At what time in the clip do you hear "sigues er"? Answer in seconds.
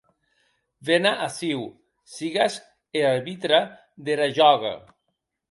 2.15-3.07